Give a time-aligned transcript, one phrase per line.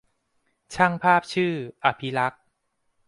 [0.73, 1.53] ช่างภาพชื่อ
[1.83, 2.41] อภิลักษณ์